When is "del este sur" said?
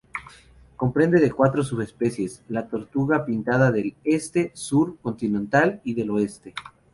3.71-4.97